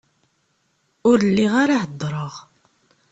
Ur 1.09 1.19
lliɣ 1.29 1.53
ara 1.63 1.81
heddreɣ... 1.83 2.33